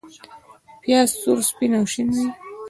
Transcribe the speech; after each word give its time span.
پیاز 0.81 1.09
سور، 1.21 1.39
سپین 1.49 1.71
او 1.77 1.83
شین 1.93 2.07
وي 2.15 2.25